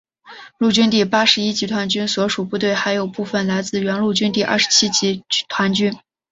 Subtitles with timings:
[0.57, 5.95] 陆军第八十一集团军所属部队还有部分来自原陆军第二十七集团军。